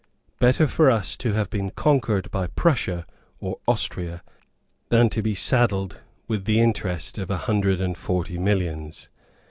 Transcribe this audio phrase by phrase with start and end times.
[0.39, 3.05] Better for us to have been conquered by Prussia
[3.39, 4.23] or Austria
[4.89, 9.09] than to be saddled with the interest of a hundred and forty millions.